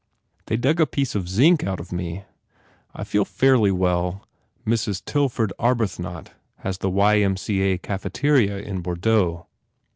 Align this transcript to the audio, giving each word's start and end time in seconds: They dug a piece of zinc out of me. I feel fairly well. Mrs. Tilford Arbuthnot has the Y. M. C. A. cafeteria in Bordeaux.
They 0.47 0.57
dug 0.57 0.79
a 0.79 0.87
piece 0.87 1.13
of 1.13 1.29
zinc 1.29 1.63
out 1.63 1.79
of 1.79 1.91
me. 1.91 2.23
I 2.91 3.03
feel 3.03 3.23
fairly 3.23 3.69
well. 3.69 4.25
Mrs. 4.65 5.05
Tilford 5.05 5.53
Arbuthnot 5.59 6.31
has 6.61 6.79
the 6.79 6.89
Y. 6.89 7.17
M. 7.19 7.37
C. 7.37 7.61
A. 7.61 7.77
cafeteria 7.77 8.57
in 8.57 8.81
Bordeaux. 8.81 9.45